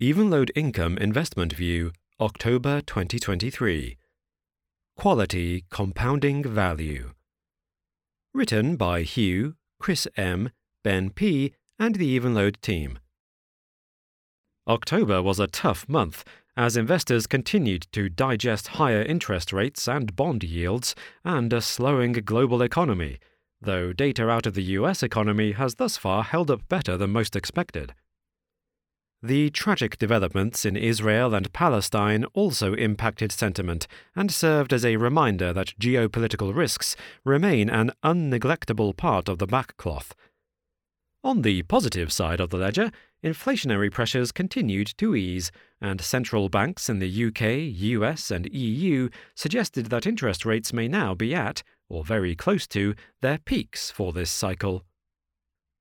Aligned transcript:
Evenlode 0.00 0.52
Income 0.54 0.96
Investment 0.98 1.52
View, 1.52 1.90
October 2.20 2.80
2023. 2.82 3.96
Quality 4.96 5.64
Compounding 5.70 6.44
Value. 6.44 7.14
Written 8.32 8.76
by 8.76 9.02
Hugh, 9.02 9.56
Chris 9.80 10.06
M., 10.16 10.50
Ben 10.84 11.10
P., 11.10 11.52
and 11.80 11.96
the 11.96 12.16
Evenlode 12.16 12.60
team. 12.60 13.00
October 14.68 15.20
was 15.20 15.40
a 15.40 15.48
tough 15.48 15.88
month 15.88 16.24
as 16.56 16.76
investors 16.76 17.26
continued 17.26 17.88
to 17.90 18.08
digest 18.08 18.68
higher 18.68 19.02
interest 19.02 19.52
rates 19.52 19.88
and 19.88 20.14
bond 20.14 20.44
yields 20.44 20.94
and 21.24 21.52
a 21.52 21.60
slowing 21.60 22.12
global 22.12 22.62
economy, 22.62 23.18
though 23.60 23.92
data 23.92 24.28
out 24.28 24.46
of 24.46 24.54
the 24.54 24.62
US 24.78 25.02
economy 25.02 25.50
has 25.50 25.74
thus 25.74 25.96
far 25.96 26.22
held 26.22 26.52
up 26.52 26.68
better 26.68 26.96
than 26.96 27.10
most 27.10 27.34
expected. 27.34 27.94
The 29.22 29.50
tragic 29.50 29.98
developments 29.98 30.64
in 30.64 30.76
Israel 30.76 31.34
and 31.34 31.52
Palestine 31.52 32.24
also 32.34 32.74
impacted 32.74 33.32
sentiment 33.32 33.88
and 34.14 34.30
served 34.30 34.72
as 34.72 34.84
a 34.84 34.94
reminder 34.94 35.52
that 35.52 35.74
geopolitical 35.80 36.54
risks 36.54 36.94
remain 37.24 37.68
an 37.68 37.90
unneglectable 38.04 38.96
part 38.96 39.28
of 39.28 39.38
the 39.38 39.46
backcloth. 39.48 40.12
On 41.24 41.42
the 41.42 41.62
positive 41.64 42.12
side 42.12 42.38
of 42.38 42.50
the 42.50 42.58
ledger, 42.58 42.92
inflationary 43.24 43.90
pressures 43.90 44.30
continued 44.30 44.94
to 44.98 45.16
ease, 45.16 45.50
and 45.80 46.00
central 46.00 46.48
banks 46.48 46.88
in 46.88 47.00
the 47.00 47.26
UK, 47.26 47.74
US, 47.74 48.30
and 48.30 48.48
EU 48.54 49.08
suggested 49.34 49.86
that 49.86 50.06
interest 50.06 50.46
rates 50.46 50.72
may 50.72 50.86
now 50.86 51.16
be 51.16 51.34
at, 51.34 51.64
or 51.88 52.04
very 52.04 52.36
close 52.36 52.68
to, 52.68 52.94
their 53.20 53.38
peaks 53.38 53.90
for 53.90 54.12
this 54.12 54.30
cycle. 54.30 54.84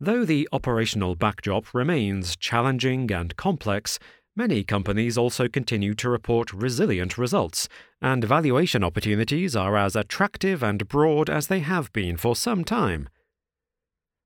Though 0.00 0.24
the 0.24 0.48
operational 0.52 1.14
backdrop 1.14 1.72
remains 1.72 2.36
challenging 2.36 3.12
and 3.12 3.36
complex, 3.36 4.00
many 4.34 4.64
companies 4.64 5.16
also 5.16 5.48
continue 5.48 5.94
to 5.94 6.10
report 6.10 6.52
resilient 6.52 7.16
results, 7.16 7.68
and 8.02 8.24
valuation 8.24 8.82
opportunities 8.82 9.54
are 9.54 9.76
as 9.76 9.94
attractive 9.94 10.64
and 10.64 10.88
broad 10.88 11.30
as 11.30 11.46
they 11.46 11.60
have 11.60 11.92
been 11.92 12.16
for 12.16 12.34
some 12.34 12.64
time. 12.64 13.08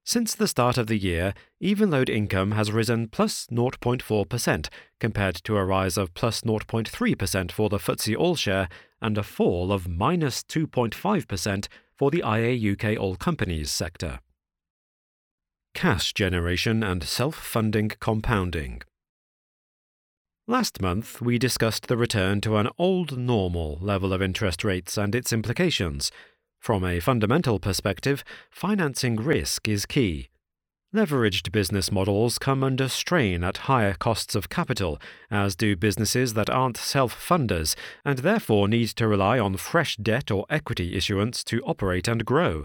Since 0.05 0.34
the 0.34 0.48
start 0.48 0.78
of 0.78 0.86
the 0.86 0.97
year, 0.97 1.34
Evenlode 1.62 2.08
income 2.08 2.53
has 2.53 2.72
risen 2.72 3.08
plus 3.08 3.47
0.4%, 3.53 4.69
compared 4.98 5.34
to 5.34 5.58
a 5.58 5.66
rise 5.66 5.98
of 5.98 6.14
plus 6.14 6.41
0.3% 6.41 7.53
for 7.53 7.69
the 7.69 7.77
FTSE 7.77 8.16
All 8.16 8.36
Share 8.36 8.70
and 9.03 9.19
a 9.19 9.22
fall 9.22 9.70
of 9.70 9.86
minus 9.86 10.42
2.5% 10.44 11.69
for 11.94 12.10
the 12.10 12.22
IA 12.25 12.72
UK 12.72 12.98
All 12.98 13.16
Companies 13.16 13.70
sector 13.70 14.20
cash 15.74 16.12
generation 16.12 16.83
and 16.83 17.05
self 17.05 17.34
funding 17.34 17.91
compounding. 18.00 18.83
Last 20.47 20.80
month, 20.80 21.20
we 21.20 21.38
discussed 21.38 21.88
the 21.88 21.97
return 21.97 22.41
to 22.41 22.56
an 22.56 22.69
old 22.78 23.19
normal 23.19 23.78
level 23.83 24.12
of 24.12 24.22
interest 24.22 24.64
rates 24.64 24.97
and 24.97 25.14
its 25.14 25.33
implications. 25.33 26.10
From 26.58 26.84
a 26.84 27.00
fundamental 27.00 27.58
perspective, 27.58 28.25
financing 28.50 29.16
risk 29.16 29.69
is 29.69 29.84
key. 29.84 30.30
Leveraged 30.94 31.52
business 31.52 31.92
models 31.92 32.38
come 32.38 32.64
under 32.64 32.88
strain 32.88 33.44
at 33.44 33.69
higher 33.69 33.92
costs 33.92 34.34
of 34.34 34.48
capital, 34.48 34.98
as 35.30 35.55
do 35.55 35.77
businesses 35.77 36.32
that 36.32 36.48
aren't 36.48 36.78
self 36.78 37.14
funders 37.14 37.77
and 38.06 38.20
therefore 38.20 38.69
need 38.69 38.88
to 38.88 39.06
rely 39.06 39.38
on 39.38 39.58
fresh 39.58 39.97
debt 39.98 40.30
or 40.30 40.47
equity 40.48 40.97
issuance 40.97 41.44
to 41.44 41.60
operate 41.64 42.08
and 42.08 42.25
grow. 42.25 42.64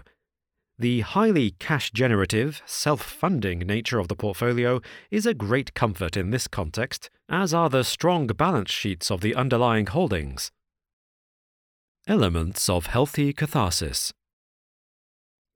The 0.78 1.02
highly 1.02 1.52
cash 1.60 1.92
generative, 1.92 2.60
self 2.66 3.00
funding 3.00 3.60
nature 3.60 4.00
of 4.00 4.08
the 4.08 4.16
portfolio 4.16 4.80
is 5.08 5.24
a 5.24 5.32
great 5.32 5.72
comfort 5.74 6.16
in 6.16 6.30
this 6.30 6.48
context, 6.48 7.10
as 7.28 7.54
are 7.54 7.70
the 7.70 7.84
strong 7.84 8.26
balance 8.26 8.72
sheets 8.72 9.08
of 9.08 9.20
the 9.20 9.36
underlying 9.36 9.86
holdings. 9.86 10.50
Elements 12.08 12.68
of 12.68 12.86
healthy 12.86 13.32
catharsis. 13.32 14.12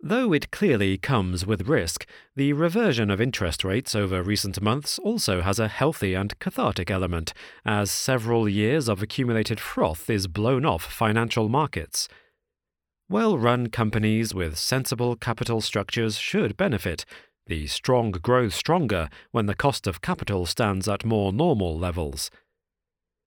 Though 0.01 0.33
it 0.33 0.53
clearly 0.53 0.97
comes 0.97 1.45
with 1.45 1.69
risk, 1.69 2.06
the 2.37 2.53
reversion 2.53 3.11
of 3.11 3.21
interest 3.21 3.65
rates 3.65 3.97
over 3.97 4.23
recent 4.23 4.62
months 4.62 5.00
also 5.00 5.43
has 5.43 5.59
a 5.59 5.67
healthy 5.67 6.15
and 6.15 6.39
cathartic 6.39 6.93
element, 6.93 7.35
as 7.65 7.91
several 7.91 8.49
years 8.49 8.89
of 8.89 9.03
accumulated 9.03 9.59
froth 9.59 10.09
is 10.09 10.29
blown 10.29 10.65
off 10.65 10.85
financial 10.85 11.49
markets. 11.49 12.09
Well 13.11 13.39
run 13.39 13.69
companies 13.69 14.35
with 14.35 14.59
sensible 14.59 15.17
capital 15.17 15.63
structures 15.63 16.19
should 16.19 16.59
benefit. 16.59 17.07
The 17.47 17.67
strong 17.67 18.11
grow 18.11 18.51
stronger 18.51 19.09
when 19.31 19.47
the 19.47 19.55
cost 19.55 19.87
of 19.87 20.03
capital 20.03 20.45
stands 20.45 20.87
at 20.87 21.07
more 21.07 21.33
normal 21.33 21.79
levels. 21.79 22.31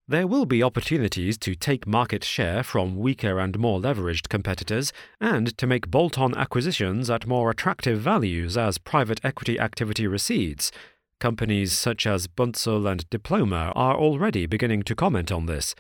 There 0.08 0.28
will 0.28 0.46
be 0.46 0.62
opportunities 0.62 1.36
to 1.40 1.56
take 1.56 1.88
market 1.88 2.24
share 2.24 2.62
from 2.62 2.96
weaker 2.96 3.40
and 3.40 3.58
more 3.58 3.80
leveraged 3.80 4.30
competitors 4.30 4.94
and 5.20 5.58
to 5.58 5.66
make 5.66 5.90
bolt 5.90 6.20
on 6.20 6.38
acquisitions 6.38 7.10
at 7.10 7.26
more 7.26 7.50
attractive 7.50 8.00
values 8.00 8.58
as 8.58 8.78
private 8.78 9.20
equity 9.24 9.60
activity 9.60 10.06
recedes. 10.06 10.72
Companies 11.20 11.76
such 11.76 12.06
as 12.06 12.28
Bunzl 12.28 12.88
and 12.88 13.10
Diploma 13.10 13.74
are 13.76 13.96
already 13.96 14.46
beginning 14.46 14.84
to 14.84 14.96
comment 14.96 15.32
on 15.32 15.48
this. 15.48 15.74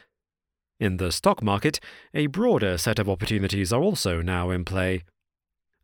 In 0.81 0.97
the 0.97 1.11
stock 1.11 1.43
market, 1.43 1.79
a 2.11 2.25
broader 2.25 2.75
set 2.75 2.97
of 2.97 3.07
opportunities 3.07 3.71
are 3.71 3.83
also 3.83 4.23
now 4.23 4.49
in 4.49 4.65
play. 4.65 5.03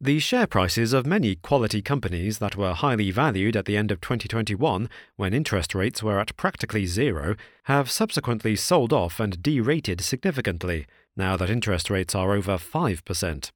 The 0.01 0.17
share 0.17 0.47
prices 0.47 0.91
of 0.91 1.05
many 1.05 1.35
quality 1.35 1.83
companies 1.83 2.39
that 2.39 2.55
were 2.55 2.73
highly 2.73 3.11
valued 3.11 3.55
at 3.55 3.65
the 3.65 3.77
end 3.77 3.91
of 3.91 4.01
2021, 4.01 4.89
when 5.15 5.35
interest 5.35 5.75
rates 5.75 6.01
were 6.01 6.19
at 6.19 6.35
practically 6.35 6.87
zero, 6.87 7.35
have 7.65 7.91
subsequently 7.91 8.55
sold 8.55 8.91
off 8.91 9.19
and 9.19 9.43
derated 9.43 10.01
significantly, 10.01 10.87
now 11.15 11.37
that 11.37 11.51
interest 11.51 11.91
rates 11.91 12.15
are 12.15 12.33
over 12.33 12.57
5%. 12.57 13.51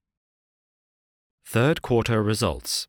Third 1.43 1.81
quarter 1.81 2.21
results. 2.21 2.87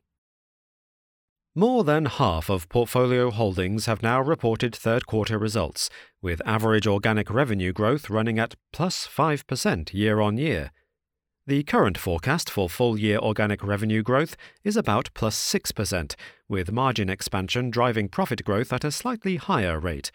More 1.54 1.84
than 1.84 2.06
half 2.06 2.48
of 2.48 2.70
portfolio 2.70 3.30
holdings 3.30 3.84
have 3.84 4.02
now 4.02 4.22
reported 4.22 4.74
third 4.74 5.06
quarter 5.06 5.38
results, 5.38 5.90
with 6.22 6.40
average 6.46 6.86
organic 6.86 7.28
revenue 7.28 7.74
growth 7.74 8.08
running 8.08 8.38
at 8.38 8.54
plus 8.72 9.06
5% 9.06 9.92
year 9.92 10.22
on 10.22 10.38
year. 10.38 10.70
The 11.46 11.62
current 11.64 11.98
forecast 11.98 12.48
for 12.48 12.70
full 12.70 12.98
year 12.98 13.18
organic 13.18 13.62
revenue 13.62 14.02
growth 14.02 14.34
is 14.64 14.78
about 14.78 15.10
plus 15.12 15.36
6%, 15.36 16.14
with 16.48 16.72
margin 16.72 17.10
expansion 17.10 17.69
driving 17.69 18.08
profit 18.08 18.44
growth 18.44 18.72
at 18.72 18.82
a 18.82 18.90
slightly 18.90 19.36
higher 19.36 19.78
rate. 19.78 20.10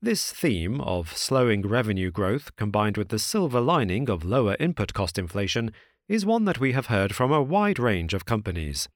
This 0.00 0.32
theme 0.32 0.80
of 0.80 1.14
slowing 1.14 1.60
revenue 1.60 2.10
growth 2.10 2.56
combined 2.56 2.96
with 2.96 3.10
the 3.10 3.18
silver 3.18 3.60
lining 3.60 4.08
of 4.08 4.24
lower 4.24 4.56
input 4.58 4.94
cost 4.94 5.18
inflation 5.18 5.72
is 6.08 6.24
one 6.24 6.46
that 6.46 6.58
we 6.58 6.72
have 6.72 6.86
heard 6.86 7.14
from 7.14 7.30
a 7.30 7.42
wide 7.42 7.78
range 7.78 8.14
of 8.14 8.24
companies. 8.24 8.88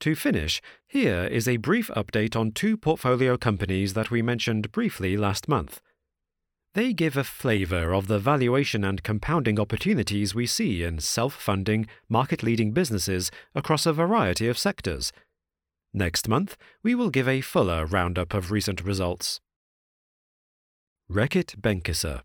To 0.00 0.14
finish, 0.14 0.62
here 0.88 1.24
is 1.24 1.46
a 1.46 1.58
brief 1.58 1.88
update 1.88 2.34
on 2.34 2.52
two 2.52 2.78
portfolio 2.78 3.36
companies 3.36 3.92
that 3.92 4.10
we 4.10 4.22
mentioned 4.22 4.72
briefly 4.72 5.14
last 5.14 5.46
month. 5.46 5.82
They 6.72 6.94
give 6.94 7.18
a 7.18 7.24
flavor 7.24 7.92
of 7.92 8.06
the 8.06 8.18
valuation 8.18 8.82
and 8.82 9.02
compounding 9.02 9.60
opportunities 9.60 10.34
we 10.34 10.46
see 10.46 10.82
in 10.84 11.00
self 11.00 11.34
funding, 11.34 11.86
market 12.08 12.42
leading 12.42 12.72
businesses 12.72 13.30
across 13.54 13.84
a 13.84 13.92
variety 13.92 14.48
of 14.48 14.56
sectors. 14.56 15.12
Next 15.92 16.28
month, 16.28 16.56
we 16.82 16.94
will 16.94 17.10
give 17.10 17.28
a 17.28 17.42
fuller 17.42 17.84
roundup 17.84 18.32
of 18.32 18.50
recent 18.50 18.82
results. 18.82 19.40
Reckitt 21.10 21.60
Benckiser 21.60 22.22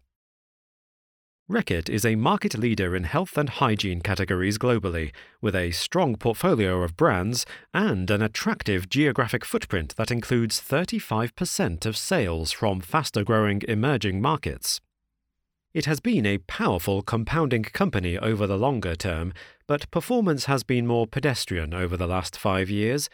Reckitt 1.47 1.89
is 1.89 2.03
a 2.03 2.15
market 2.15 2.57
leader 2.57 2.95
in 2.95 3.03
health 3.03 3.37
and 3.37 3.47
hygiene 3.47 4.01
categories 4.01 4.57
globally, 4.57 5.11
with 5.41 5.55
a 5.55 5.69
strong 5.69 6.15
portfolio 6.15 6.81
of 6.81 6.97
brands 6.97 7.45
and 7.71 8.09
an 8.09 8.23
attractive 8.23 8.89
geographic 8.89 9.45
footprint 9.45 9.95
that 9.95 10.09
includes 10.09 10.59
35% 10.59 11.85
of 11.85 11.95
sales 11.95 12.51
from 12.51 12.81
faster 12.81 13.23
growing 13.23 13.61
emerging 13.67 14.23
markets. 14.23 14.81
It 15.71 15.85
has 15.85 15.99
been 15.99 16.25
a 16.25 16.39
powerful 16.39 17.03
compounding 17.03 17.61
company 17.61 18.17
over 18.17 18.47
the 18.47 18.57
longer 18.57 18.95
term, 18.95 19.31
but 19.67 19.91
performance 19.91 20.45
has 20.45 20.63
been 20.63 20.87
more 20.87 21.05
pedestrian 21.05 21.75
over 21.75 21.95
the 21.95 22.07
last 22.07 22.39
five 22.39 22.71
years. 22.71 23.07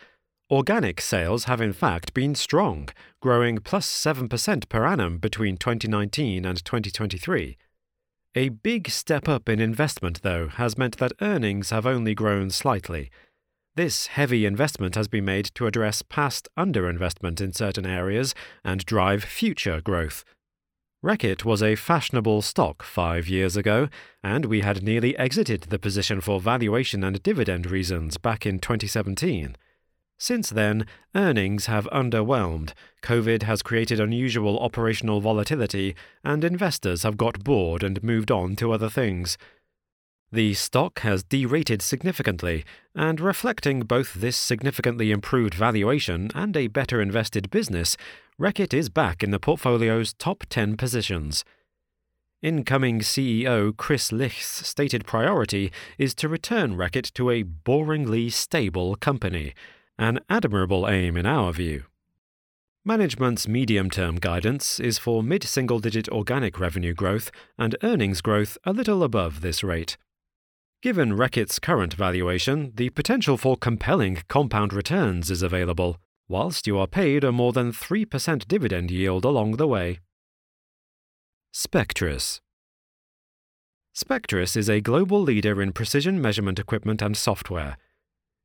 Organic 0.49 1.01
sales 1.01 1.45
have 1.45 1.59
in 1.59 1.73
fact 1.73 2.13
been 2.13 2.35
strong, 2.35 2.87
growing 3.21 3.57
plus 3.57 3.89
7% 3.89 4.69
per 4.69 4.85
annum 4.85 5.17
between 5.17 5.57
2019 5.57 6.45
and 6.45 6.63
2023 6.63 7.57
a 8.35 8.49
big 8.49 8.89
step 8.89 9.27
up 9.27 9.49
in 9.49 9.59
investment, 9.59 10.21
though, 10.21 10.47
has 10.47 10.77
meant 10.77 10.97
that 10.97 11.13
earnings 11.21 11.69
have 11.69 11.85
only 11.85 12.13
grown 12.13 12.49
slightly. 12.49 13.11
This 13.75 14.07
heavy 14.07 14.45
investment 14.45 14.95
has 14.95 15.07
been 15.07 15.25
made 15.25 15.45
to 15.55 15.65
address 15.65 16.01
past 16.01 16.47
underinvestment 16.57 17.41
in 17.41 17.53
certain 17.53 17.85
areas 17.85 18.33
and 18.63 18.85
drive 18.85 19.23
future 19.23 19.81
growth. 19.81 20.23
Reckitt 21.03 21.43
was 21.43 21.63
a 21.63 21.75
fashionable 21.75 22.41
stock 22.41 22.83
five 22.83 23.27
years 23.27 23.57
ago, 23.57 23.89
and 24.23 24.45
we 24.45 24.61
had 24.61 24.83
nearly 24.83 25.17
exited 25.17 25.61
the 25.63 25.79
position 25.79 26.21
for 26.21 26.39
valuation 26.39 27.03
and 27.03 27.23
dividend 27.23 27.69
reasons 27.69 28.17
back 28.17 28.45
in 28.45 28.59
2017. 28.59 29.55
Since 30.21 30.51
then, 30.51 30.85
earnings 31.15 31.65
have 31.65 31.89
underwhelmed, 31.91 32.73
COVID 33.01 33.41
has 33.41 33.63
created 33.63 33.99
unusual 33.99 34.59
operational 34.59 35.19
volatility, 35.19 35.95
and 36.23 36.43
investors 36.43 37.01
have 37.01 37.17
got 37.17 37.43
bored 37.43 37.81
and 37.81 38.03
moved 38.03 38.29
on 38.29 38.55
to 38.57 38.71
other 38.71 38.87
things. 38.87 39.35
The 40.31 40.53
stock 40.53 40.99
has 40.99 41.23
derated 41.23 41.81
significantly, 41.81 42.63
and 42.93 43.19
reflecting 43.19 43.79
both 43.79 44.13
this 44.13 44.37
significantly 44.37 45.09
improved 45.09 45.55
valuation 45.55 46.29
and 46.35 46.55
a 46.55 46.67
better 46.67 47.01
invested 47.01 47.49
business, 47.49 47.97
Reckitt 48.39 48.75
is 48.75 48.89
back 48.89 49.23
in 49.23 49.31
the 49.31 49.39
portfolio's 49.39 50.13
top 50.13 50.43
10 50.49 50.77
positions. 50.77 51.43
Incoming 52.43 52.99
CEO 52.99 53.75
Kris 53.75 54.11
Licht's 54.11 54.67
stated 54.67 55.03
priority 55.07 55.71
is 55.97 56.13
to 56.13 56.29
return 56.29 56.77
Reckitt 56.77 57.11
to 57.13 57.31
a 57.31 57.43
boringly 57.43 58.31
stable 58.31 58.95
company 58.95 59.55
an 60.01 60.19
admirable 60.29 60.89
aim 60.89 61.15
in 61.15 61.27
our 61.27 61.53
view. 61.53 61.83
Management's 62.83 63.47
medium 63.47 63.91
term 63.91 64.15
guidance 64.15 64.79
is 64.79 64.97
for 64.97 65.21
mid 65.21 65.43
single 65.43 65.77
digit 65.77 66.09
organic 66.09 66.59
revenue 66.59 66.95
growth 66.95 67.29
and 67.55 67.75
earnings 67.83 68.19
growth 68.19 68.57
a 68.63 68.73
little 68.73 69.03
above 69.03 69.41
this 69.41 69.63
rate. 69.63 69.97
Given 70.81 71.13
Reckitt's 71.13 71.59
current 71.59 71.93
valuation, 71.93 72.71
the 72.73 72.89
potential 72.89 73.37
for 73.37 73.55
compelling 73.55 74.23
compound 74.27 74.73
returns 74.73 75.29
is 75.29 75.43
available, 75.43 75.97
whilst 76.27 76.65
you 76.65 76.79
are 76.79 76.87
paid 76.87 77.23
a 77.23 77.31
more 77.31 77.53
than 77.53 77.71
3% 77.71 78.47
dividend 78.47 78.89
yield 78.89 79.23
along 79.23 79.57
the 79.57 79.67
way. 79.67 79.99
Spectris 81.53 82.39
Spectris 83.95 84.57
is 84.57 84.67
a 84.67 84.81
global 84.81 85.21
leader 85.21 85.61
in 85.61 85.73
precision 85.73 86.19
measurement 86.19 86.57
equipment 86.57 87.03
and 87.03 87.15
software 87.15 87.77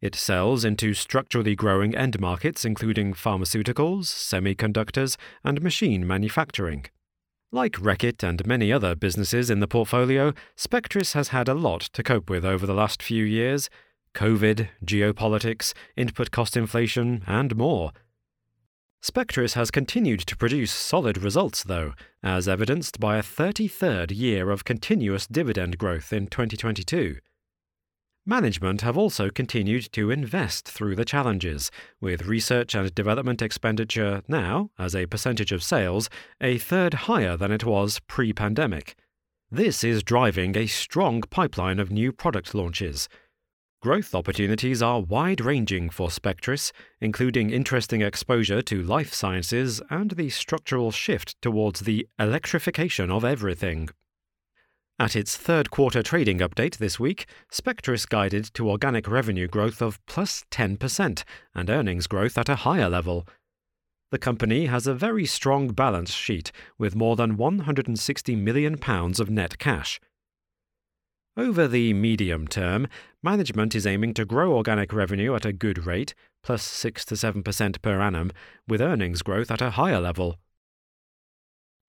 it 0.01 0.15
sells 0.15 0.65
into 0.65 0.95
structurally 0.95 1.55
growing 1.55 1.95
end 1.95 2.21
markets 2.21 2.65
including 2.65 3.15
pharmaceuticals, 3.15 4.05
semiconductors, 4.05 5.17
and 5.45 5.63
machine 5.63 6.07
manufacturing. 6.07 6.87
Like 7.53 7.75
Reckitt 7.75 8.23
and 8.23 8.47
many 8.47 8.73
other 8.73 8.95
businesses 8.95 9.51
in 9.51 9.61
the 9.61 9.69
portfolio, 9.69 10.35
Spectris 10.57 11.15
has 11.15 11.29
had 11.29 11.49
a 11.49 11.55
lot 11.55 11.83
to 11.93 12.03
cope 12.03 12.29
with 12.29 12.45
over 12.45 12.67
the 12.67 12.75
last 12.75 13.03
few 13.03 13.25
years 13.25 13.71
COVID, 14.15 14.69
geopolitics, 14.85 15.75
input 15.97 16.31
cost 16.31 16.57
inflation, 16.57 17.23
and 17.27 17.55
more. 17.55 17.93
Spectris 19.03 19.55
has 19.55 19.71
continued 19.71 20.21
to 20.21 20.37
produce 20.37 20.73
solid 20.73 21.19
results, 21.19 21.63
though, 21.63 21.93
as 22.23 22.49
evidenced 22.49 22.99
by 22.99 23.19
a 23.19 23.23
33rd 23.23 24.11
year 24.17 24.51
of 24.51 24.65
continuous 24.65 25.27
dividend 25.27 25.79
growth 25.79 26.13
in 26.13 26.27
2022. 26.27 27.19
Management 28.29 28.81
have 28.81 28.99
also 28.99 29.31
continued 29.31 29.93
to 29.93 30.11
invest 30.11 30.69
through 30.69 30.97
the 30.97 31.05
challenges, 31.05 31.71
with 32.01 32.27
research 32.27 32.75
and 32.75 32.93
development 32.93 33.41
expenditure 33.41 34.21
now, 34.27 34.69
as 34.81 34.97
a 34.97 35.07
percentage 35.07 35.53
of 35.53 35.63
sales, 35.63 36.11
a 36.41 36.59
third 36.59 36.95
higher 36.95 37.37
than 37.37 37.53
it 37.53 37.63
was 37.63 38.01
pre 38.09 38.33
pandemic. 38.33 38.97
This 39.49 39.85
is 39.85 40.03
driving 40.03 40.57
a 40.57 40.67
strong 40.67 41.21
pipeline 41.21 41.79
of 41.79 41.93
new 41.93 42.11
product 42.11 42.53
launches. 42.53 43.09
Growth 43.81 44.13
opportunities 44.13 44.83
are 44.83 45.03
wide 45.03 45.41
ranging 45.41 45.89
for 45.89 46.09
Spectris, 46.09 46.73
including 47.01 47.51
interesting 47.51 48.03
exposure 48.03 48.61
to 48.61 48.83
life 48.83 49.15
sciences 49.15 49.81
and 49.89 50.11
the 50.11 50.31
structural 50.31 50.91
shift 50.91 51.41
towards 51.41 51.81
the 51.81 52.09
electrification 52.19 53.09
of 53.09 53.25
everything. 53.25 53.89
At 54.99 55.15
its 55.15 55.37
third 55.37 55.71
quarter 55.71 56.03
trading 56.03 56.39
update 56.39 56.79
this 56.79 56.99
week, 56.99 57.27
Spectris 57.53 58.09
guided 58.09 58.47
to 58.55 58.71
organic 58.71 59.07
revenue 59.07 59.47
growth 59.47 59.83
of 59.83 60.05
plus 60.07 60.45
10% 60.51 61.23
and 61.55 61.69
earnings 61.69 62.07
growth 62.07 62.39
at 62.39 62.49
a 62.49 62.57
higher 62.57 62.89
level. 62.89 63.29
The 64.11 64.19
company 64.19 64.67
has 64.67 64.87
a 64.87 64.95
very 64.95 65.27
strong 65.27 65.69
balance 65.69 66.13
sheet 66.13 66.51
with 66.79 66.97
more 66.97 67.15
than 67.15 67.37
£160 67.37 68.39
million 68.39 68.79
of 68.83 69.29
net 69.29 69.59
cash. 69.59 70.01
Over 71.37 71.69
the 71.69 71.93
medium 71.93 72.49
term, 72.49 72.89
management 73.23 73.75
is 73.75 73.87
aiming 73.87 74.15
to 74.15 74.25
grow 74.25 74.55
organic 74.57 74.95
revenue 74.95 75.35
at 75.35 75.45
a 75.45 75.53
good 75.53 75.85
rate, 75.85 76.15
plus 76.43 76.63
6 76.63 77.05
to 77.07 77.15
7% 77.17 77.83
per 77.83 78.01
annum, 78.01 78.33
with 78.67 78.81
earnings 78.81 79.21
growth 79.21 79.51
at 79.51 79.61
a 79.61 79.73
higher 79.73 80.01
level. 80.01 80.37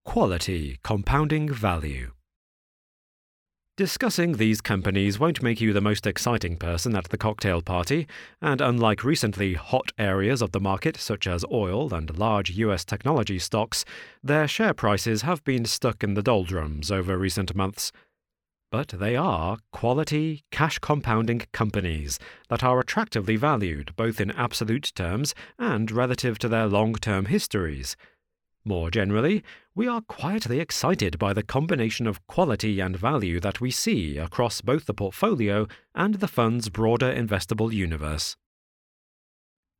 Quality 0.03 0.79
compounding 0.83 1.47
value. 1.47 2.11
Discussing 3.77 4.37
these 4.37 4.59
companies 4.59 5.19
won't 5.19 5.43
make 5.43 5.61
you 5.61 5.71
the 5.71 5.81
most 5.81 6.07
exciting 6.07 6.57
person 6.57 6.95
at 6.95 7.09
the 7.09 7.17
cocktail 7.17 7.61
party, 7.61 8.07
and 8.41 8.59
unlike 8.59 9.03
recently 9.03 9.53
hot 9.53 9.91
areas 9.99 10.41
of 10.41 10.51
the 10.51 10.59
market 10.59 10.97
such 10.97 11.27
as 11.27 11.45
oil 11.51 11.93
and 11.93 12.17
large 12.17 12.49
US 12.57 12.83
technology 12.83 13.37
stocks, 13.37 13.85
their 14.23 14.47
share 14.47 14.73
prices 14.73 15.21
have 15.21 15.43
been 15.43 15.63
stuck 15.63 16.03
in 16.03 16.15
the 16.15 16.23
doldrums 16.23 16.89
over 16.89 17.19
recent 17.19 17.53
months. 17.53 17.91
But 18.71 18.87
they 18.87 19.15
are 19.15 19.59
quality, 19.71 20.43
cash 20.51 20.79
compounding 20.79 21.43
companies 21.53 22.17
that 22.49 22.63
are 22.63 22.79
attractively 22.79 23.35
valued 23.35 23.95
both 23.95 24.19
in 24.19 24.31
absolute 24.31 24.91
terms 24.95 25.35
and 25.59 25.91
relative 25.91 26.39
to 26.39 26.49
their 26.49 26.65
long 26.65 26.95
term 26.95 27.25
histories. 27.25 27.95
More 28.65 28.89
generally, 28.89 29.43
we 29.77 29.87
are 29.87 30.01
quietly 30.01 30.59
excited 30.59 31.19
by 31.19 31.33
the 31.33 31.43
combination 31.43 32.07
of 32.07 32.25
quality 32.25 32.79
and 32.79 32.97
value 32.97 33.39
that 33.39 33.61
we 33.61 33.69
see 33.69 34.17
across 34.17 34.59
both 34.59 34.87
the 34.87 34.93
portfolio 34.93 35.67
and 35.93 36.15
the 36.15 36.27
fund's 36.27 36.67
broader 36.67 37.13
investable 37.13 37.71
universe. 37.71 38.35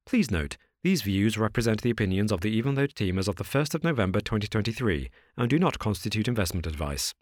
Please 0.06 0.30
note, 0.30 0.56
these 0.84 1.02
views 1.02 1.36
represent 1.36 1.82
the 1.82 1.90
opinions 1.90 2.32
of 2.32 2.42
the 2.42 2.62
Evenlode 2.62 2.94
team 2.94 3.18
as 3.18 3.28
of 3.28 3.38
the 3.38 3.44
1st 3.44 3.74
of 3.74 3.84
November 3.84 4.20
2023 4.20 5.10
and 5.36 5.50
do 5.50 5.58
not 5.58 5.80
constitute 5.80 6.28
investment 6.28 6.68
advice. 6.68 7.16